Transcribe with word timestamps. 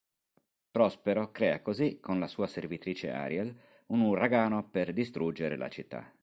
Prospero 0.71 1.29
crea 1.29 1.61
così, 1.61 1.99
con 1.99 2.17
la 2.19 2.25
sua 2.25 2.47
servitrice 2.47 3.11
Ariel, 3.11 3.55
un 3.89 3.99
uragano 4.01 4.67
per 4.67 4.93
distruggere 4.93 5.55
la 5.55 5.69
città. 5.69 6.11